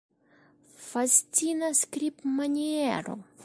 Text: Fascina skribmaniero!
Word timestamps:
Fascina 0.87 1.69
skribmaniero! 1.83 3.13